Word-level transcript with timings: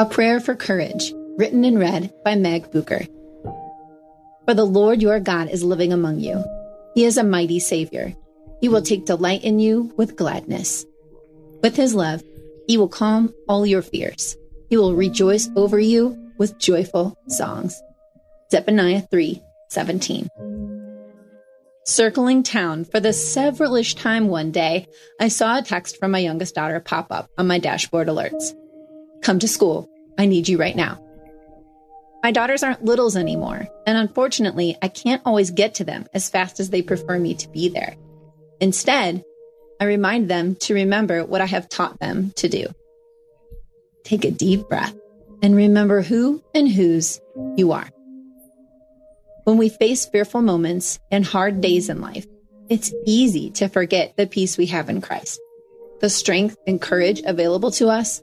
A 0.00 0.06
Prayer 0.06 0.38
for 0.38 0.54
Courage, 0.54 1.12
written 1.38 1.64
and 1.64 1.76
read 1.76 2.12
by 2.24 2.36
Meg 2.36 2.70
Bucher. 2.70 3.04
For 4.44 4.54
the 4.54 4.64
Lord 4.64 5.02
your 5.02 5.18
God 5.18 5.48
is 5.48 5.64
living 5.64 5.92
among 5.92 6.20
you. 6.20 6.44
He 6.94 7.04
is 7.04 7.16
a 7.16 7.24
mighty 7.24 7.58
Savior. 7.58 8.14
He 8.60 8.68
will 8.68 8.80
take 8.80 9.06
delight 9.06 9.42
in 9.42 9.58
you 9.58 9.92
with 9.96 10.14
gladness. 10.14 10.86
With 11.64 11.74
his 11.74 11.96
love, 11.96 12.22
he 12.68 12.78
will 12.78 12.86
calm 12.86 13.34
all 13.48 13.66
your 13.66 13.82
fears. 13.82 14.36
He 14.70 14.76
will 14.76 14.94
rejoice 14.94 15.50
over 15.56 15.80
you 15.80 16.16
with 16.38 16.60
joyful 16.60 17.18
songs. 17.26 17.82
Zephaniah 18.52 19.02
3 19.10 19.42
17. 19.70 20.30
Circling 21.84 22.44
town 22.44 22.84
for 22.84 23.00
the 23.00 23.08
severalish 23.08 24.00
time 24.00 24.28
one 24.28 24.52
day, 24.52 24.86
I 25.20 25.26
saw 25.26 25.58
a 25.58 25.62
text 25.62 25.98
from 25.98 26.12
my 26.12 26.20
youngest 26.20 26.54
daughter 26.54 26.78
pop 26.78 27.08
up 27.10 27.28
on 27.36 27.48
my 27.48 27.58
dashboard 27.58 28.06
alerts. 28.06 28.54
Come 29.28 29.40
to 29.40 29.46
school. 29.46 29.90
I 30.16 30.24
need 30.24 30.48
you 30.48 30.56
right 30.56 30.74
now. 30.74 30.98
My 32.22 32.30
daughters 32.30 32.62
aren't 32.62 32.86
littles 32.86 33.14
anymore, 33.14 33.68
and 33.86 33.98
unfortunately, 33.98 34.78
I 34.80 34.88
can't 34.88 35.20
always 35.26 35.50
get 35.50 35.74
to 35.74 35.84
them 35.84 36.06
as 36.14 36.30
fast 36.30 36.60
as 36.60 36.70
they 36.70 36.80
prefer 36.80 37.18
me 37.18 37.34
to 37.34 37.48
be 37.50 37.68
there. 37.68 37.94
Instead, 38.58 39.22
I 39.78 39.84
remind 39.84 40.30
them 40.30 40.56
to 40.62 40.72
remember 40.72 41.26
what 41.26 41.42
I 41.42 41.44
have 41.44 41.68
taught 41.68 42.00
them 42.00 42.32
to 42.36 42.48
do. 42.48 42.68
Take 44.02 44.24
a 44.24 44.30
deep 44.30 44.66
breath 44.66 44.96
and 45.42 45.54
remember 45.54 46.00
who 46.00 46.42
and 46.54 46.66
whose 46.66 47.20
you 47.54 47.72
are. 47.72 47.90
When 49.44 49.58
we 49.58 49.68
face 49.68 50.06
fearful 50.06 50.40
moments 50.40 50.98
and 51.10 51.22
hard 51.22 51.60
days 51.60 51.90
in 51.90 52.00
life, 52.00 52.24
it's 52.70 52.94
easy 53.04 53.50
to 53.50 53.68
forget 53.68 54.16
the 54.16 54.26
peace 54.26 54.56
we 54.56 54.64
have 54.68 54.88
in 54.88 55.02
Christ. 55.02 55.38
The 56.00 56.08
strength 56.08 56.56
and 56.66 56.80
courage 56.80 57.20
available 57.26 57.72
to 57.72 57.88
us 57.88 58.22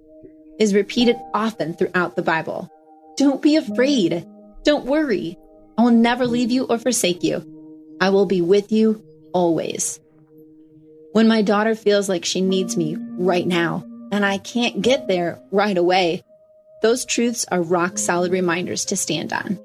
is 0.59 0.73
repeated 0.73 1.17
often 1.33 1.73
throughout 1.73 2.15
the 2.15 2.21
Bible. 2.21 2.69
Don't 3.17 3.41
be 3.41 3.55
afraid. 3.55 4.25
Don't 4.63 4.85
worry. 4.85 5.37
I 5.77 5.83
will 5.83 5.91
never 5.91 6.25
leave 6.25 6.51
you 6.51 6.65
or 6.65 6.77
forsake 6.77 7.23
you. 7.23 7.97
I 8.01 8.09
will 8.09 8.25
be 8.25 8.41
with 8.41 8.71
you 8.71 9.03
always. 9.33 9.99
When 11.11 11.27
my 11.27 11.41
daughter 11.41 11.75
feels 11.75 12.09
like 12.09 12.25
she 12.25 12.41
needs 12.41 12.75
me 12.75 12.97
right 12.99 13.47
now 13.47 13.85
and 14.11 14.25
I 14.25 14.37
can't 14.37 14.81
get 14.81 15.07
there 15.07 15.39
right 15.51 15.77
away, 15.77 16.23
those 16.81 17.05
truths 17.05 17.45
are 17.51 17.61
rock 17.61 17.97
solid 17.97 18.31
reminders 18.31 18.85
to 18.85 18.97
stand 18.97 19.31
on. 19.31 19.59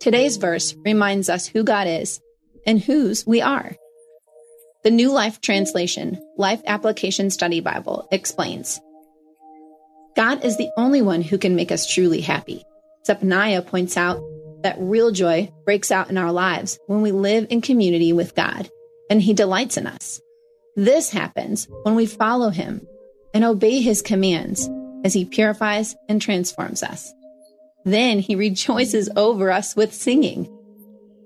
Today's 0.00 0.36
verse 0.36 0.74
reminds 0.84 1.28
us 1.28 1.46
who 1.46 1.64
God 1.64 1.86
is 1.86 2.20
and 2.66 2.80
whose 2.80 3.26
we 3.26 3.40
are. 3.40 3.74
The 4.82 4.90
New 4.90 5.12
Living 5.12 5.38
Translation, 5.40 6.20
Life 6.36 6.60
Application 6.66 7.30
Study 7.30 7.60
Bible 7.60 8.06
explains 8.12 8.78
God 10.16 10.44
is 10.44 10.56
the 10.56 10.70
only 10.76 11.02
one 11.02 11.22
who 11.22 11.38
can 11.38 11.56
make 11.56 11.72
us 11.72 11.86
truly 11.86 12.20
happy. 12.20 12.64
Zephaniah 13.06 13.62
points 13.62 13.96
out 13.96 14.22
that 14.62 14.76
real 14.78 15.10
joy 15.10 15.52
breaks 15.64 15.90
out 15.90 16.08
in 16.08 16.16
our 16.16 16.32
lives 16.32 16.78
when 16.86 17.02
we 17.02 17.12
live 17.12 17.46
in 17.50 17.60
community 17.60 18.12
with 18.12 18.34
God 18.34 18.70
and 19.10 19.20
He 19.20 19.34
delights 19.34 19.76
in 19.76 19.86
us. 19.86 20.20
This 20.76 21.10
happens 21.10 21.68
when 21.82 21.94
we 21.94 22.06
follow 22.06 22.50
Him 22.50 22.86
and 23.34 23.44
obey 23.44 23.80
His 23.80 24.02
commands 24.02 24.70
as 25.04 25.12
He 25.12 25.24
purifies 25.24 25.96
and 26.08 26.22
transforms 26.22 26.82
us. 26.82 27.12
Then 27.84 28.20
He 28.20 28.36
rejoices 28.36 29.10
over 29.16 29.50
us 29.50 29.76
with 29.76 29.92
singing. 29.92 30.50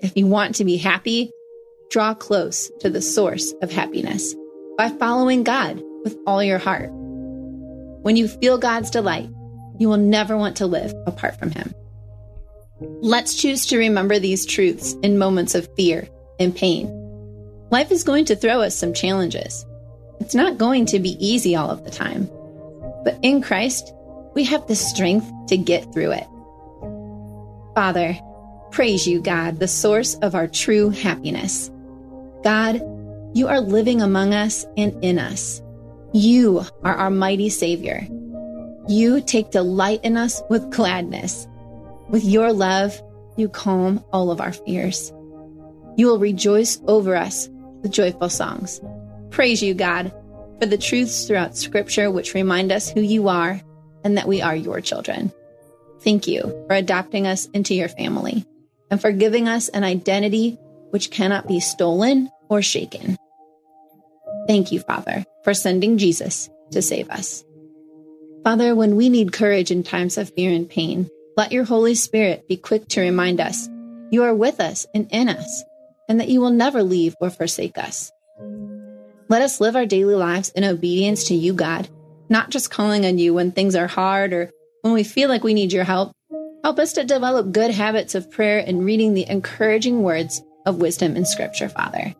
If 0.01 0.17
you 0.17 0.27
want 0.27 0.57
to 0.57 0.65
be 0.65 0.79
happy, 0.79 1.31
draw 1.91 2.15
close 2.15 2.71
to 2.81 2.91
the 2.91 3.03
source 3.03 3.53
of 3.63 3.71
happiness 3.71 4.35
by 4.77 4.89
following 4.89 5.45
God 5.45 5.83
with 6.05 6.17
all 6.27 6.43
your 6.43 6.59
heart. 6.59 6.91
When 8.03 8.17
you 8.17 8.29
feel 8.29 8.59
God's 8.59 8.91
delight, 8.91 9.29
you 9.79 9.89
will 9.89 9.97
never 9.97 10.37
want 10.37 10.57
to 10.59 10.67
live 10.67 10.95
apart 11.07 11.39
from 11.39 11.51
Him. 11.51 11.75
Let's 12.81 13.35
choose 13.35 13.67
to 13.67 13.79
remember 13.79 14.19
these 14.19 14.47
truths 14.47 14.95
in 15.03 15.19
moments 15.19 15.55
of 15.55 15.69
fear 15.75 16.09
and 16.39 16.55
pain. 16.55 16.89
Life 17.71 17.91
is 17.91 18.05
going 18.05 18.25
to 18.27 18.37
throw 18.37 18.61
us 18.63 18.77
some 18.77 18.95
challenges. 18.95 19.67
It's 20.21 20.35
not 20.35 20.59
going 20.59 20.87
to 20.87 20.99
be 20.99 21.17
easy 21.25 21.57
all 21.57 21.71
of 21.71 21.85
the 21.85 21.91
time. 21.91 22.29
But 23.05 23.19
in 23.23 23.43
Christ, 23.43 23.93
we 24.35 24.45
have 24.45 24.67
the 24.67 24.77
strength 24.77 25.31
to 25.49 25.57
get 25.57 25.93
through 25.93 26.13
it. 26.13 26.27
Father, 27.75 28.19
praise 28.71 29.07
you, 29.07 29.21
God, 29.21 29.59
the 29.59 29.69
source 29.69 30.15
of 30.17 30.35
our 30.35 30.47
true 30.47 30.91
happiness. 30.91 31.71
God, 32.43 32.81
you 33.35 33.49
are 33.49 33.61
living 33.61 34.03
among 34.03 34.35
us 34.35 34.65
and 34.77 35.03
in 35.05 35.19
us. 35.19 35.61
You 36.13 36.65
are 36.85 36.95
our 36.95 37.11
mighty 37.11 37.51
Savior. 37.51 38.07
You 38.89 39.21
take 39.21 39.51
delight 39.51 40.01
in 40.03 40.17
us 40.17 40.43
with 40.49 40.71
gladness. 40.71 41.47
With 42.09 42.25
your 42.25 42.53
love, 42.53 42.99
you 43.37 43.51
calm 43.51 44.03
all 44.11 44.31
of 44.31 44.41
our 44.41 44.53
fears. 44.53 45.13
You 45.97 46.07
will 46.07 46.19
rejoice 46.19 46.81
over 46.87 47.15
us 47.15 47.51
with 47.83 47.93
joyful 47.93 48.31
songs. 48.31 48.81
Praise 49.31 49.63
you, 49.63 49.75
God, 49.75 50.11
for 50.59 50.65
the 50.65 50.79
truths 50.79 51.27
throughout 51.27 51.57
Scripture 51.59 52.11
which 52.11 52.33
remind 52.33 52.73
us 52.73 52.89
who 52.89 53.03
you 53.03 53.29
are 53.29 53.61
and 54.03 54.17
that 54.17 54.29
we 54.29 54.41
are 54.41 54.57
your 54.57 54.81
children. 54.81 55.31
Thank 56.01 56.27
you 56.27 56.43
for 56.67 56.75
adopting 56.75 57.27
us 57.27 57.47
into 57.53 57.75
your 57.75 57.89
family 57.89 58.47
and 58.91 58.99
for 58.99 59.13
giving 59.13 59.47
us 59.47 59.69
an 59.69 59.85
identity 59.85 60.59
which 60.91 61.11
cannot 61.11 61.47
be 61.47 61.61
stolen 61.61 62.31
or 62.49 62.63
shaken. 62.63 63.19
Thank 64.49 64.73
you, 64.73 64.81
Father, 64.81 65.27
for 65.45 65.53
sending 65.53 65.99
Jesus 65.99 66.49
to 66.73 66.81
save 66.81 67.11
us. 67.11 67.45
Father, 68.45 68.75
when 68.75 68.97
we 68.97 69.11
need 69.11 69.33
courage 69.33 69.71
in 69.71 69.83
times 69.83 70.17
of 70.17 70.31
fear 70.31 70.51
and 70.51 70.69
pain, 70.69 71.11
let 71.37 71.53
your 71.53 71.65
Holy 71.65 71.95
Spirit 71.95 72.49
be 72.49 72.57
quick 72.57 72.89
to 72.89 73.03
remind 73.03 73.41
us 73.41 73.69
you 74.11 74.23
are 74.23 74.35
with 74.35 74.59
us 74.59 74.87
and 74.95 75.07
in 75.13 75.29
us, 75.29 75.65
and 76.09 76.19
that 76.19 76.31
you 76.31 76.41
will 76.41 76.51
never 76.51 76.83
leave 76.83 77.15
or 77.21 77.29
forsake 77.29 77.77
us. 77.77 78.11
Let 79.29 79.43
us 79.43 79.61
live 79.61 79.77
our 79.77 79.85
daily 79.85 80.15
lives 80.15 80.49
in 80.49 80.65
obedience 80.65 81.25
to 81.25 81.35
you, 81.35 81.53
God, 81.53 81.87
not 82.31 82.49
just 82.49 82.71
calling 82.71 83.05
on 83.05 83.19
you 83.19 83.35
when 83.35 83.53
things 83.53 83.77
are 83.77 83.87
hard 83.87 84.33
or 84.33 84.51
when 84.81 84.95
we 84.95 85.05
feel 85.05 85.29
like 85.29 85.45
we 85.45 85.53
need 85.53 85.75
your 85.75 85.85
help. 85.85 86.13
Help 86.65 86.79
us 86.79 86.95
to 86.95 87.05
develop 87.05 87.53
good 87.53 87.71
habits 87.71 88.15
of 88.15 88.31
prayer 88.31 88.65
and 88.67 88.87
reading 88.87 89.13
the 89.13 89.29
encouraging 89.29 90.03
words 90.03 90.43
of 90.65 90.81
wisdom 90.81 91.17
in 91.17 91.27
Scripture, 91.27 91.69
Father. 91.69 92.15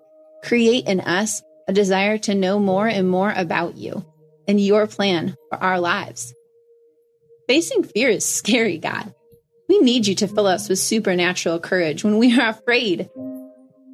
Create 0.45 0.87
in 0.87 1.01
us 1.01 1.43
a 1.69 1.73
desire 1.73 2.19
to 2.19 2.35
know 2.35 2.59
more 2.59 2.89
and 2.89 3.09
more 3.09 3.33
about 3.37 3.77
you 3.77 4.05
and 4.49 4.59
your 4.59 4.87
plan 4.87 5.37
for 5.51 5.63
our 5.63 5.79
lives. 5.79 6.35
Facing 7.47 7.85
fear 7.85 8.09
is 8.09 8.25
scary, 8.25 8.79
God. 8.79 9.15
We 9.69 9.79
need 9.81 10.07
you 10.07 10.15
to 10.17 10.29
fill 10.29 10.47
us 10.47 10.69
with 10.69 10.79
supernatural 10.79 11.61
courage 11.61 12.03
when 12.03 12.17
we 12.19 12.39
are 12.41 12.49
afraid. 12.49 13.11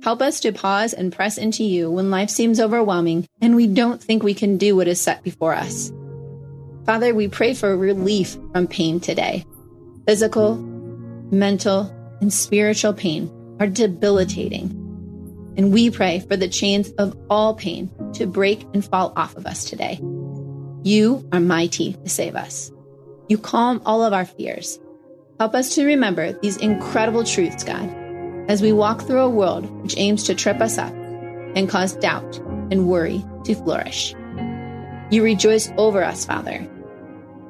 Help 0.04 0.22
us 0.22 0.40
to 0.40 0.52
pause 0.52 0.92
and 0.92 1.12
press 1.12 1.36
into 1.36 1.64
you 1.64 1.90
when 1.90 2.10
life 2.10 2.30
seems 2.30 2.60
overwhelming 2.60 3.26
and 3.40 3.56
we 3.56 3.66
don't 3.66 4.02
think 4.02 4.22
we 4.22 4.34
can 4.34 4.56
do 4.56 4.76
what 4.76 4.86
is 4.86 5.00
set 5.00 5.22
before 5.22 5.54
us. 5.54 5.92
Father, 6.86 7.14
we 7.14 7.28
pray 7.28 7.54
for 7.54 7.76
relief 7.76 8.36
from 8.52 8.66
pain 8.66 9.00
today. 9.00 9.44
Physical, 10.06 10.56
mental, 10.56 11.90
and 12.20 12.32
spiritual 12.32 12.92
pain 12.92 13.30
are 13.58 13.66
debilitating. 13.66 14.83
And 15.56 15.72
we 15.72 15.90
pray 15.90 16.20
for 16.20 16.36
the 16.36 16.48
chains 16.48 16.90
of 16.92 17.16
all 17.30 17.54
pain 17.54 17.90
to 18.14 18.26
break 18.26 18.62
and 18.74 18.84
fall 18.84 19.12
off 19.16 19.36
of 19.36 19.46
us 19.46 19.64
today. 19.64 20.00
You 20.82 21.26
are 21.32 21.40
mighty 21.40 21.94
to 21.94 22.08
save 22.08 22.34
us. 22.34 22.72
You 23.28 23.38
calm 23.38 23.80
all 23.86 24.02
of 24.02 24.12
our 24.12 24.24
fears. 24.24 24.78
Help 25.38 25.54
us 25.54 25.74
to 25.76 25.84
remember 25.84 26.32
these 26.32 26.56
incredible 26.56 27.24
truths, 27.24 27.64
God, 27.64 27.88
as 28.48 28.62
we 28.62 28.72
walk 28.72 29.02
through 29.02 29.20
a 29.20 29.30
world 29.30 29.70
which 29.82 29.96
aims 29.96 30.24
to 30.24 30.34
trip 30.34 30.60
us 30.60 30.76
up 30.76 30.92
and 30.92 31.68
cause 31.68 31.96
doubt 31.96 32.38
and 32.70 32.88
worry 32.88 33.24
to 33.44 33.54
flourish. 33.54 34.14
You 35.10 35.22
rejoice 35.22 35.72
over 35.76 36.02
us, 36.02 36.24
Father. 36.24 36.68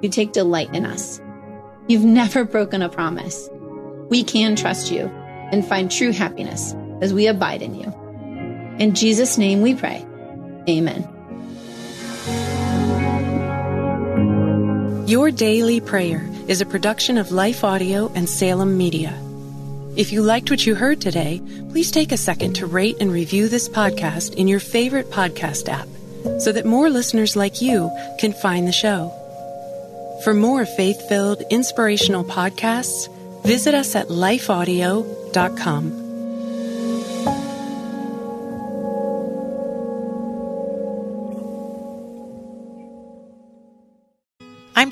You 0.02 0.08
take 0.10 0.32
delight 0.32 0.74
in 0.74 0.84
us. 0.84 1.20
You've 1.88 2.04
never 2.04 2.44
broken 2.44 2.82
a 2.82 2.88
promise. 2.88 3.48
We 4.10 4.22
can 4.22 4.56
trust 4.56 4.90
you 4.90 5.06
and 5.50 5.66
find 5.66 5.90
true 5.90 6.12
happiness 6.12 6.74
as 7.00 7.12
we 7.12 7.26
abide 7.26 7.62
in 7.62 7.74
you. 7.74 7.92
In 8.78 8.94
Jesus' 8.94 9.38
name 9.38 9.62
we 9.62 9.74
pray. 9.74 10.04
Amen. 10.68 11.08
Your 15.06 15.30
Daily 15.30 15.80
Prayer 15.80 16.26
is 16.48 16.60
a 16.60 16.66
production 16.66 17.18
of 17.18 17.30
Life 17.30 17.62
Audio 17.62 18.10
and 18.14 18.28
Salem 18.28 18.76
Media. 18.76 19.12
If 19.96 20.12
you 20.12 20.22
liked 20.22 20.50
what 20.50 20.66
you 20.66 20.74
heard 20.74 21.00
today, 21.00 21.40
please 21.70 21.90
take 21.90 22.10
a 22.10 22.16
second 22.16 22.54
to 22.54 22.66
rate 22.66 22.96
and 23.00 23.12
review 23.12 23.48
this 23.48 23.68
podcast 23.68 24.34
in 24.34 24.48
your 24.48 24.60
favorite 24.60 25.10
podcast 25.10 25.68
app 25.68 25.86
so 26.40 26.50
that 26.52 26.66
more 26.66 26.90
listeners 26.90 27.36
like 27.36 27.62
you 27.62 27.90
can 28.18 28.32
find 28.32 28.66
the 28.66 28.72
show. 28.72 29.12
For 30.24 30.34
more 30.34 30.64
faith 30.66 31.08
filled, 31.08 31.42
inspirational 31.50 32.24
podcasts, 32.24 33.08
visit 33.44 33.74
us 33.74 33.94
at 33.94 34.08
lifeaudio.com. 34.08 36.03